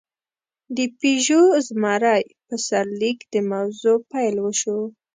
د 0.75 0.77
«پيژو 0.99 1.41
زمری» 1.67 2.23
په 2.47 2.55
سرلیک 2.67 3.19
د 3.33 3.35
موضوع 3.51 3.97
پېل 4.11 4.35
وشو. 4.41 4.79